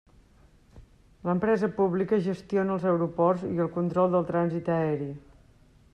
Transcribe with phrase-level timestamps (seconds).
[1.27, 5.15] L'empresa pública gestiona els aeroports i el control del trànsit aeri.